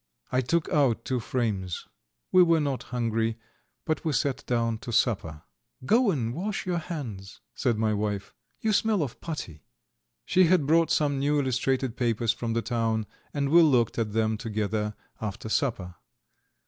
[0.31, 1.85] I took out two frames.
[2.31, 3.37] We were not hungry,
[3.85, 5.43] but we sat down to supper.
[5.85, 9.61] "Go and wash your hands," said my wife; "you smell of putty."
[10.25, 14.37] She had brought some new illustrated papers from the town, and we looked at them
[14.39, 15.93] together after supper.